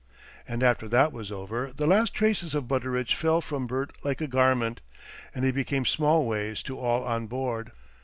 [0.47, 4.25] And after that was over, the last traces of Butteridge fell from Bert like a
[4.25, 4.81] garment,
[5.35, 7.71] and he became Smallways to all on board.